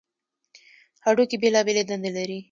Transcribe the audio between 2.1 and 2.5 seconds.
لري.